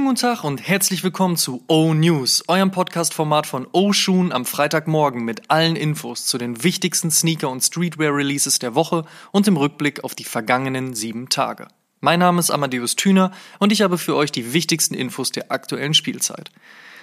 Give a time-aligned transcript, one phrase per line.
[0.00, 4.46] Schönen guten Tag und herzlich willkommen zu O News, eurem Podcast-Format von O Schuhen am
[4.46, 10.02] Freitagmorgen mit allen Infos zu den wichtigsten Sneaker- und Streetwear-Releases der Woche und im Rückblick
[10.02, 11.68] auf die vergangenen sieben Tage.
[12.00, 15.92] Mein Name ist Amadeus Thüner und ich habe für euch die wichtigsten Infos der aktuellen
[15.92, 16.50] Spielzeit.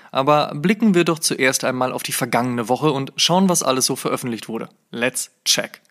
[0.09, 3.95] Aber blicken wir doch zuerst einmal auf die vergangene Woche und schauen, was alles so
[3.95, 4.69] veröffentlicht wurde.
[4.89, 5.81] Let's check.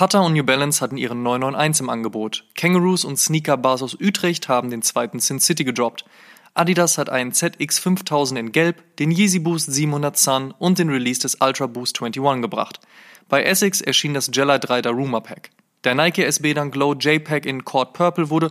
[0.00, 2.46] Pata und New Balance hatten ihren 991 im Angebot.
[2.54, 6.06] Kangaroos und Sneaker Bars aus Utrecht haben den zweiten Sin City gedroppt.
[6.54, 11.36] Adidas hat einen ZX5000 in Gelb, den Yeezy Boost 700 Sun und den Release des
[11.42, 12.80] Ultra Boost 21 gebracht.
[13.28, 15.50] Bei Essex erschien das Jella 3 Daruma Pack.
[15.84, 18.50] Der Nike SB Dunk Glow JPEG in Cord Purple wurde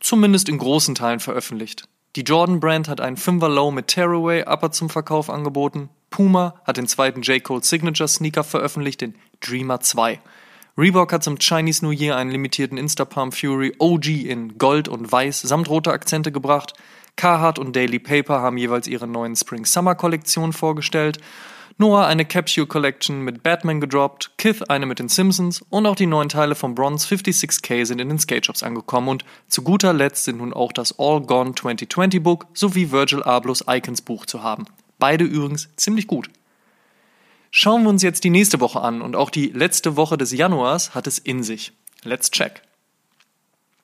[0.00, 1.84] zumindest in großen Teilen veröffentlicht.
[2.14, 5.88] Die Jordan Brand hat einen 5er Low mit Tearaway Upper zum Verkauf angeboten.
[6.10, 7.42] Puma hat den zweiten J.
[7.42, 10.20] Cole Signature Sneaker veröffentlicht, den Dreamer 2.
[10.80, 15.42] Reebok hat zum Chinese New Year einen limitierten Instapalm Fury OG in Gold und Weiß
[15.42, 16.72] samt roter Akzente gebracht.
[17.16, 21.18] Carhartt und Daily Paper haben jeweils ihre neuen Spring Summer Kollektionen vorgestellt.
[21.76, 26.06] Noah eine Capsule Collection mit Batman gedroppt, Kith eine mit den Simpsons und auch die
[26.06, 30.24] neuen Teile von Bronze 56K sind in den Skate Shops angekommen und zu guter Letzt
[30.24, 34.64] sind nun auch das All Gone 2020 Book sowie Virgil Ablohs Icons Buch zu haben.
[34.98, 36.30] Beide übrigens ziemlich gut.
[37.50, 40.94] Schauen wir uns jetzt die nächste Woche an und auch die letzte Woche des Januars
[40.94, 41.72] hat es in sich.
[42.04, 42.62] Let's check.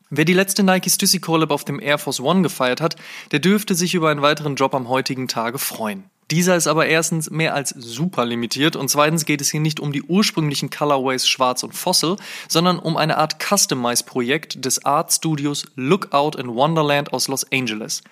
[0.08, 2.94] Wer die letzte Nike Stussy Collab auf dem Air Force One gefeiert hat,
[3.32, 6.04] der dürfte sich über einen weiteren Job am heutigen Tage freuen.
[6.30, 9.92] Dieser ist aber erstens mehr als super limitiert und zweitens geht es hier nicht um
[9.92, 12.16] die ursprünglichen Colorways Schwarz und Fossil,
[12.48, 18.02] sondern um eine Art Customize-Projekt des Art Studios Lookout in Wonderland aus Los Angeles.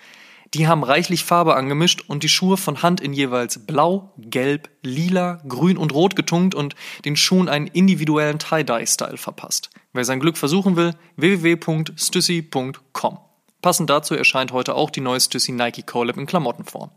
[0.54, 5.42] Die haben reichlich Farbe angemischt und die Schuhe von Hand in jeweils blau, gelb, lila,
[5.48, 9.70] grün und rot getunkt und den Schuhen einen individuellen Tie-Dye-Style verpasst.
[9.92, 13.18] Wer sein Glück versuchen will, www.stussy.com.
[13.62, 16.92] Passend dazu erscheint heute auch die neue Stussy Nike Collab in Klamottenform.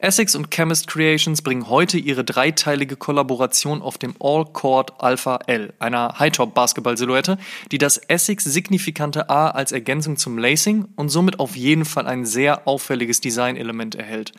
[0.00, 5.74] Essex und Chemist Creations bringen heute ihre dreiteilige Kollaboration auf dem All Court Alpha L,
[5.80, 7.36] einer Hightop-Basketball-Silhouette,
[7.72, 12.68] die das Essex-signifikante A als Ergänzung zum Lacing und somit auf jeden Fall ein sehr
[12.68, 14.30] auffälliges Designelement erhält.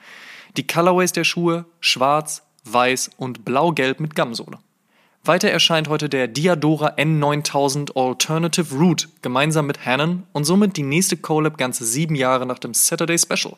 [0.55, 4.59] Die Colorways der Schuhe schwarz, weiß und blau-gelb mit Gamsohle.
[5.25, 11.17] Weiter erscheint heute der Diadora N9000 Alternative Root gemeinsam mit Hannon und somit die nächste
[11.17, 13.57] Collab ganze sieben Jahre nach dem Saturday Special.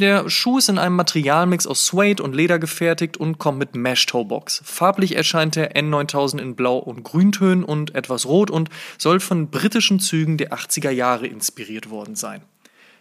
[0.00, 4.62] Der Schuh ist in einem Materialmix aus Suede und Leder gefertigt und kommt mit Mesh-Toe-Box.
[4.64, 9.98] Farblich erscheint der N9000 in Blau- und Grüntönen und etwas rot und soll von britischen
[9.98, 12.42] Zügen der 80er Jahre inspiriert worden sein.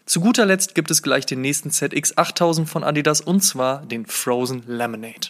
[0.07, 4.63] Zu guter Letzt gibt es gleich den nächsten ZX8000 von Adidas und zwar den Frozen
[4.66, 5.30] Lemonade.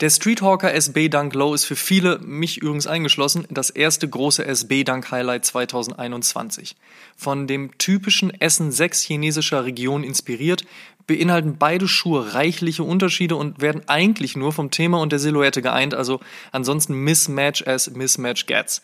[0.00, 4.82] Der Streethawker SB Dunk Low ist für viele, mich übrigens eingeschlossen, das erste große SB
[4.82, 6.74] Dunk Highlight 2021.
[7.18, 10.64] Von dem typischen Essen 6 chinesischer Region inspiriert,
[11.06, 15.92] beinhalten beide Schuhe reichliche Unterschiede und werden eigentlich nur vom Thema und der Silhouette geeint,
[15.92, 18.80] also ansonsten Mismatch as Mismatch gets.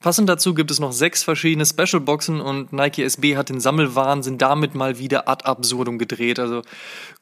[0.00, 4.36] Passend dazu gibt es noch sechs verschiedene Special Boxen und Nike SB hat den Sammelwahnsinn
[4.36, 6.38] damit mal wieder ad absurdum gedreht.
[6.38, 6.60] Also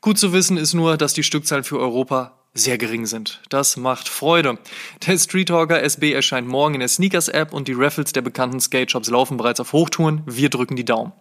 [0.01, 3.41] gut zu wissen ist nur, dass die Stückzahlen für Europa sehr gering sind.
[3.49, 4.59] Das macht Freude.
[5.07, 8.61] Der Street Talker SB erscheint morgen in der Sneakers App und die Raffles der bekannten
[8.61, 10.23] Skate Shops laufen bereits auf Hochtouren.
[10.27, 11.13] Wir drücken die Daumen.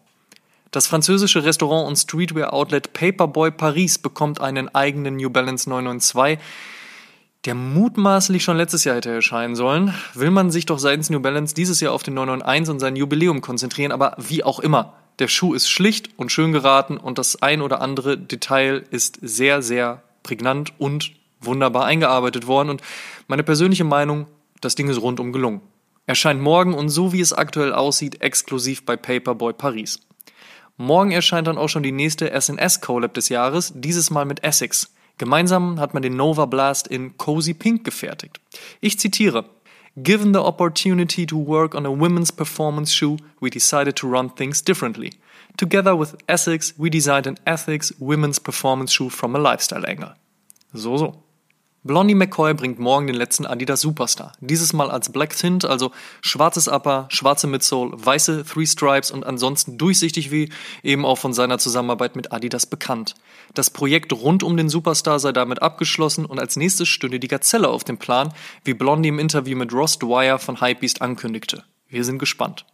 [0.71, 6.37] Das französische Restaurant und Streetwear Outlet Paperboy Paris bekommt einen eigenen New Balance 992,
[7.45, 9.93] der mutmaßlich schon letztes Jahr hätte erscheinen sollen.
[10.15, 13.41] Will man sich doch seitens New Balance dieses Jahr auf den 991 und sein Jubiläum
[13.41, 14.93] konzentrieren, aber wie auch immer.
[15.19, 19.61] Der Schuh ist schlicht und schön geraten und das ein oder andere Detail ist sehr,
[19.61, 21.11] sehr prägnant und
[21.45, 22.81] wunderbar eingearbeitet worden und
[23.27, 24.27] meine persönliche Meinung,
[24.61, 25.61] das Ding ist rundum gelungen.
[26.07, 29.99] Erscheint morgen und so wie es aktuell aussieht, exklusiv bei Paperboy Paris.
[30.77, 34.93] Morgen erscheint dann auch schon die nächste SNS Collab des Jahres, dieses Mal mit Essex.
[35.17, 38.41] Gemeinsam hat man den Nova Blast in Cozy Pink gefertigt.
[38.81, 39.45] Ich zitiere:
[39.95, 44.61] Given the opportunity to work on a women's performance shoe, we decided to run things
[44.61, 45.11] differently.
[45.57, 50.13] Together with Essex, we designed an Ethics women's performance shoe from a lifestyle angle.
[50.73, 51.24] So, so.
[51.85, 54.31] Blondie McCoy bringt morgen den letzten Adidas Superstar.
[54.39, 59.77] Dieses Mal als Black Tint, also schwarzes Upper, schwarze Midsole, weiße Three Stripes und ansonsten
[59.77, 60.49] durchsichtig wie
[60.81, 63.13] eben auch von seiner Zusammenarbeit mit Adidas bekannt.
[63.53, 67.69] Das Projekt rund um den Superstar sei damit abgeschlossen und als nächstes stünde die Gazelle
[67.69, 68.33] auf dem Plan,
[68.63, 71.65] wie Blondie im Interview mit Ross Dwyer von Hypebeast ankündigte.
[71.87, 72.65] Wir sind gespannt.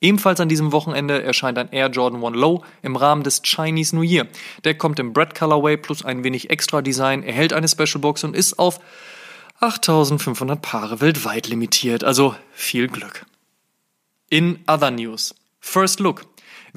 [0.00, 4.02] Ebenfalls an diesem Wochenende erscheint ein Air Jordan 1 Low im Rahmen des Chinese New
[4.02, 4.26] Year.
[4.64, 8.36] Der kommt im Bread Colorway plus ein wenig extra Design, erhält eine Special Box und
[8.36, 8.78] ist auf
[9.60, 12.04] 8500 Paare weltweit limitiert.
[12.04, 13.24] Also viel Glück.
[14.28, 15.34] In other news.
[15.60, 16.26] First Look.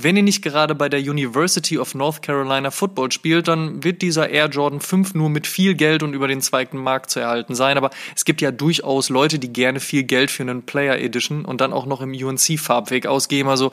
[0.01, 4.30] Wenn ihr nicht gerade bei der University of North Carolina Football spielt, dann wird dieser
[4.30, 7.78] Air Jordan 5 nur mit viel Geld und über den zweiten Markt zu erhalten sein.
[7.78, 11.60] Aber es gibt ja durchaus Leute, die gerne viel Geld für einen Player Edition und
[11.60, 13.50] dann auch noch im UNC-Farbweg ausgeben.
[13.50, 13.72] Also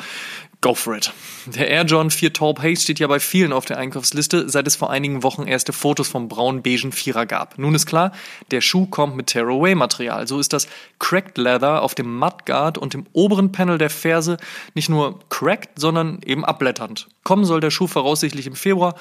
[0.62, 1.12] Go for it.
[1.46, 4.74] Der Air Jordan 4 Taupe Haze steht ja bei vielen auf der Einkaufsliste, seit es
[4.74, 7.58] vor einigen Wochen erste Fotos vom braun-beigen Vierer gab.
[7.58, 8.12] Nun ist klar,
[8.50, 10.26] der Schuh kommt mit Tearaway-Material.
[10.26, 10.66] So ist das
[10.98, 14.38] Cracked Leather auf dem Mudguard und im oberen Panel der Ferse
[14.74, 17.08] nicht nur cracked, sondern eben abblätternd.
[17.22, 18.96] Kommen soll der Schuh voraussichtlich im Februar,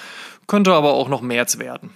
[0.48, 1.92] könnte aber auch noch März werden.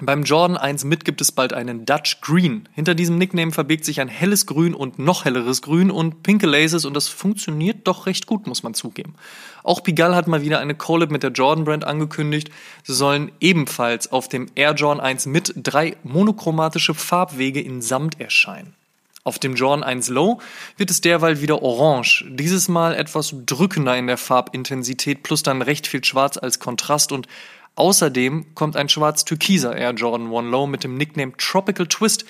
[0.00, 2.68] Beim Jordan 1 mit gibt es bald einen Dutch Green.
[2.72, 6.84] Hinter diesem Nickname verbirgt sich ein helles Grün und noch helleres Grün und pinke Laces
[6.84, 9.14] und das funktioniert doch recht gut, muss man zugeben.
[9.62, 12.50] Auch Pigalle hat mal wieder eine Collab mit der Jordan Brand angekündigt.
[12.82, 18.74] Sie sollen ebenfalls auf dem Air Jordan 1 mit drei monochromatische Farbwege in Samt erscheinen.
[19.22, 20.40] Auf dem Jordan 1 Low
[20.76, 25.86] wird es derweil wieder orange, dieses Mal etwas drückender in der Farbintensität plus dann recht
[25.86, 27.28] viel schwarz als Kontrast und
[27.76, 32.24] Außerdem kommt ein schwarz-türkiser Air Jordan 1 Low mit dem Nickname Tropical Twist.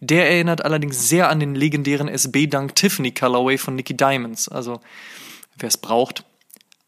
[0.00, 4.48] Der erinnert allerdings sehr an den legendären SB Dunk Tiffany Colorway von Nicky Diamonds.
[4.48, 4.80] Also,
[5.58, 6.24] wer es braucht,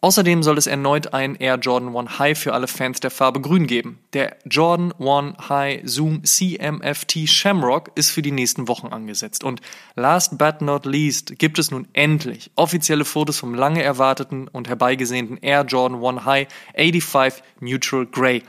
[0.06, 3.66] Außerdem soll es erneut ein Air Jordan 1 High für alle Fans der Farbe Grün
[3.66, 3.98] geben.
[4.12, 9.42] Der Jordan 1 High Zoom CMFT Shamrock ist für die nächsten Wochen angesetzt.
[9.42, 9.60] Und
[9.96, 15.38] last but not least gibt es nun endlich offizielle Fotos vom lange erwarteten und herbeigesehnten
[15.38, 18.44] Air Jordan 1 High 85 Neutral Grey.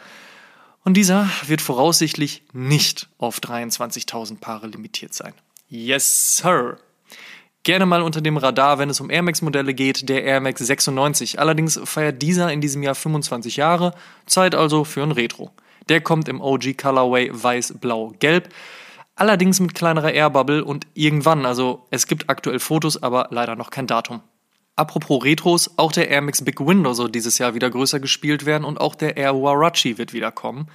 [0.84, 5.34] Und dieser wird voraussichtlich nicht auf 23.000 Paare limitiert sein.
[5.70, 6.78] Yes, Sir
[7.68, 10.66] gerne mal unter dem Radar, wenn es um Air Max Modelle geht, der Air Max
[10.66, 11.38] 96.
[11.38, 13.94] Allerdings feiert dieser in diesem Jahr 25 Jahre,
[14.26, 15.52] Zeit also für ein Retro.
[15.90, 18.48] Der kommt im OG Colorway weiß, blau, gelb.
[19.18, 23.70] Allerdings mit kleinerer Air Bubble und irgendwann, also es gibt aktuell Fotos, aber leider noch
[23.70, 24.22] kein Datum.
[24.78, 28.64] Apropos Retros, auch der Air Max Big Window soll dieses Jahr wieder größer gespielt werden
[28.64, 30.70] und auch der Air Warachi wird wieder kommen.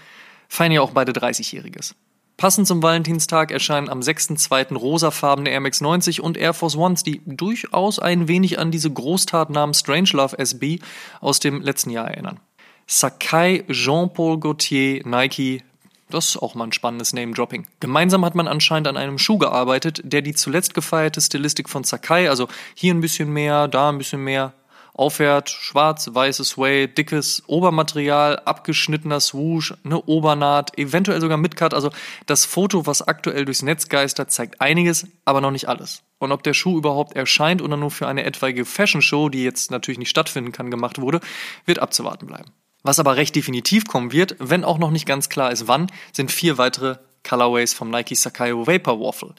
[0.47, 1.95] Feiern ja auch beide 30-Jähriges.
[2.37, 4.75] Passend zum Valentinstag erscheinen am 6.2.
[4.75, 9.51] rosafarbene Air Max 90 und Air Force Ones, die durchaus ein wenig an diese Großtat
[9.51, 10.81] namens Strangelove SB
[11.21, 12.41] aus dem letzten Jahr erinnern.
[12.87, 15.63] Sakai, Jean-Paul Gaultier, Nike,
[16.11, 17.67] das ist auch mal ein spannendes Name-Dropping.
[17.81, 22.29] Gemeinsam hat man anscheinend an einem Schuh gearbeitet, der die zuletzt gefeierte Stilistik von Sakai,
[22.29, 24.53] also hier ein bisschen mehr, da ein bisschen mehr,
[24.95, 31.75] auffährt, schwarz, weißes Suede, dickes Obermaterial, abgeschnittener Swoosh, eine Obernaht, eventuell sogar Midcut.
[31.75, 31.91] Also
[32.27, 36.03] das Foto, was aktuell durchs Netz geistert, zeigt einiges, aber noch nicht alles.
[36.19, 39.71] Und ob der Schuh überhaupt erscheint oder nur für eine etwaige Fashion Show, die jetzt
[39.71, 41.21] natürlich nicht stattfinden kann, gemacht wurde,
[41.65, 42.53] wird abzuwarten bleiben.
[42.83, 46.31] Was aber recht definitiv kommen wird, wenn auch noch nicht ganz klar ist wann, sind
[46.31, 49.35] vier weitere Colorways vom Nike Sakayo Vapor Waffle.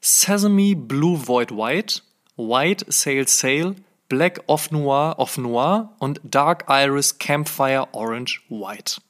[0.00, 2.02] Sesame Blue Void White,
[2.36, 3.76] White Sail Sail,
[4.08, 9.02] Black Off Noir Off Noir und Dark Iris Campfire Orange White.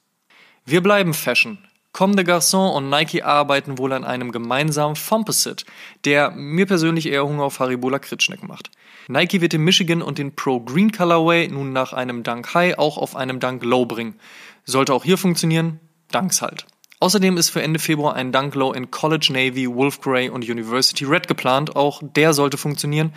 [0.65, 1.57] Wir bleiben Fashion.
[1.93, 5.65] Comme des Garçons und Nike arbeiten wohl an einem gemeinsamen Fomposite,
[6.05, 8.69] der mir persönlich eher Hunger auf Haribo Lakritzschnecken macht.
[9.07, 12.97] Nike wird den Michigan und den Pro Green Colorway nun nach einem Dunk High auch
[12.97, 14.19] auf einem Dunk Low bringen.
[14.65, 15.79] Sollte auch hier funktionieren,
[16.11, 16.65] Dunks halt.
[17.01, 21.05] Außerdem ist für Ende Februar ein Dunk Low in College Navy, Wolf Grey und University
[21.05, 21.75] Red geplant.
[21.75, 23.13] Auch der sollte funktionieren.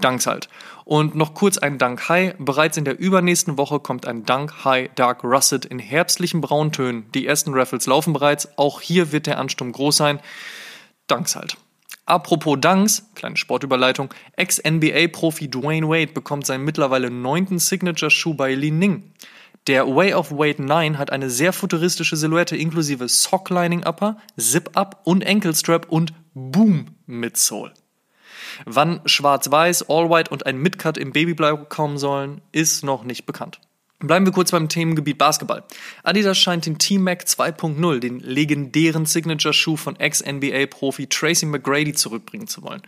[0.00, 0.48] Dunks halt.
[0.84, 2.34] Und noch kurz ein Dunk High.
[2.38, 7.10] Bereits in der übernächsten Woche kommt ein Dunk High Dark Russet in herbstlichen Brauntönen.
[7.12, 8.56] Die ersten Raffles laufen bereits.
[8.56, 10.20] Auch hier wird der Ansturm groß sein.
[11.08, 11.56] Dunks halt.
[12.06, 19.12] Apropos Dunks, kleine Sportüberleitung, Ex-NBA-Profi Dwayne Wade bekommt seinen mittlerweile neunten Signature-Schuh bei Li Ning.
[19.66, 25.26] Der Way of Wade 9 hat eine sehr futuristische Silhouette inklusive Socklining Upper, Zip-Up und
[25.26, 27.72] Ankle-Strap und Boom Midsole.
[28.66, 33.58] Wann Schwarz-Weiß, All-White und ein Midcut im Babyblau kommen sollen, ist noch nicht bekannt.
[34.00, 35.64] Bleiben wir kurz beim Themengebiet Basketball.
[36.02, 42.82] Adidas scheint den T-Mac 2.0, den legendären Signature-Schuh von Ex-NBA-Profi Tracy McGrady zurückbringen zu wollen.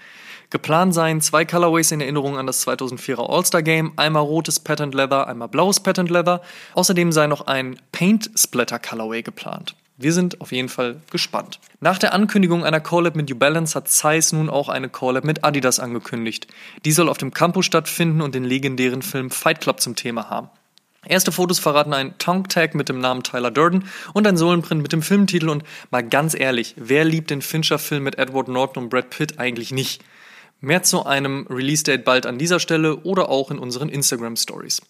[0.51, 5.49] Geplant seien zwei Colorways in Erinnerung an das 2004er All-Star-Game, einmal rotes Patent Leather, einmal
[5.49, 6.41] blaues Patent Leather.
[6.75, 9.75] Außerdem sei noch ein Paint Splatter Colorway geplant.
[9.99, 11.59] Wir sind auf jeden Fall gespannt.
[11.81, 15.43] Nach der Ankündigung einer Collab mit New Balance hat Zeiss nun auch eine Collab mit
[15.43, 16.47] Adidas angekündigt.
[16.85, 20.51] Die soll auf dem Campus stattfinden und den legendären Film Fight Club zum Thema haben.
[21.07, 24.93] Erste Fotos verraten ein Tongue Tag mit dem Namen Tyler Durden und ein Sohlenprint mit
[24.93, 29.11] dem Filmtitel und mal ganz ehrlich, wer liebt den Fincher-Film mit Edward Norton und Brad
[29.11, 30.03] Pitt eigentlich nicht?
[30.61, 34.81] Mehr zu einem Release-Date bald an dieser Stelle oder auch in unseren Instagram-Stories.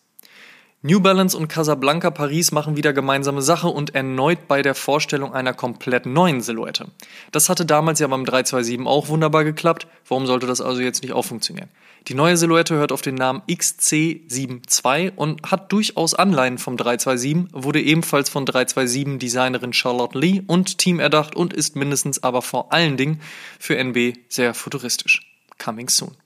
[0.82, 5.52] New Balance und Casablanca Paris machen wieder gemeinsame Sache und erneut bei der Vorstellung einer
[5.52, 6.87] komplett neuen Silhouette.
[7.32, 11.12] Das hatte damals ja beim 327 auch wunderbar geklappt, warum sollte das also jetzt nicht
[11.12, 11.70] auch funktionieren?
[12.06, 17.80] Die neue Silhouette hört auf den Namen XC72 und hat durchaus Anleihen vom 327, wurde
[17.80, 22.96] ebenfalls von 327 Designerin Charlotte Lee und Team erdacht und ist mindestens aber vor allen
[22.96, 23.20] Dingen
[23.58, 25.36] für NB sehr futuristisch.
[25.59, 26.17] Coming soon.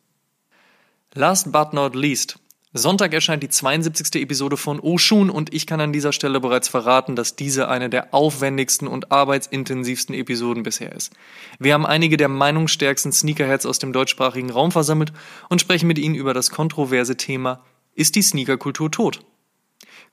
[1.14, 2.38] Last but not least,
[2.72, 4.22] Sonntag erscheint die 72.
[4.22, 8.14] Episode von Oshun und ich kann an dieser Stelle bereits verraten, dass diese eine der
[8.14, 11.12] aufwendigsten und arbeitsintensivsten Episoden bisher ist.
[11.58, 15.12] Wir haben einige der meinungsstärksten Sneakerheads aus dem deutschsprachigen Raum versammelt
[15.48, 17.64] und sprechen mit ihnen über das kontroverse Thema
[17.96, 19.24] Ist die Sneakerkultur tot?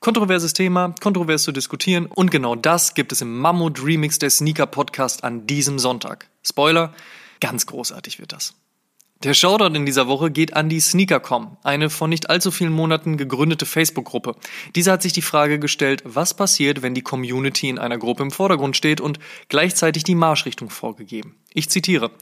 [0.00, 4.66] Kontroverses Thema, kontrovers zu diskutieren und genau das gibt es im Mammut Remix der Sneaker
[4.66, 6.28] Podcast an diesem Sonntag.
[6.42, 6.92] Spoiler,
[7.40, 8.54] ganz großartig wird das.
[9.24, 13.16] Der Shoutout in dieser Woche geht an die Sneakercom, eine von nicht allzu vielen Monaten
[13.16, 14.36] gegründete Facebook-Gruppe.
[14.76, 18.30] Diese hat sich die Frage gestellt, was passiert, wenn die Community in einer Gruppe im
[18.30, 21.34] Vordergrund steht und gleichzeitig die Marschrichtung vorgegeben.
[21.52, 22.12] Ich zitiere.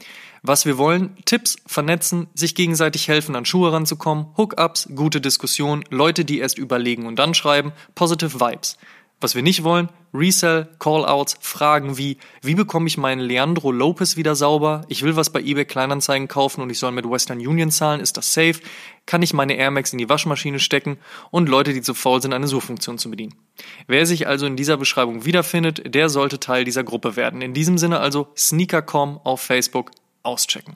[0.41, 6.25] Was wir wollen, Tipps, vernetzen, sich gegenseitig helfen, an Schuhe ranzukommen, Hookups, gute Diskussion, Leute,
[6.25, 8.75] die erst überlegen und dann schreiben, positive Vibes.
[9.19, 14.35] Was wir nicht wollen, Resell, Callouts, Fragen wie, wie bekomme ich meinen Leandro Lopez wieder
[14.35, 14.83] sauber?
[14.89, 18.15] Ich will was bei eBay Kleinanzeigen kaufen und ich soll mit Western Union zahlen, ist
[18.17, 18.59] das safe?
[19.07, 20.99] Kann ich meine Air Max in die Waschmaschine stecken?
[21.31, 23.33] Und Leute, die zu faul sind, eine Suchfunktion zu bedienen.
[23.87, 27.41] Wer sich also in dieser Beschreibung wiederfindet, der sollte Teil dieser Gruppe werden.
[27.41, 30.75] In diesem Sinne also Sneaker.com auf Facebook auschecken.